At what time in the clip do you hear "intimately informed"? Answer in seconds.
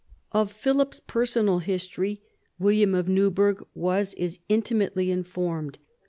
4.49-5.77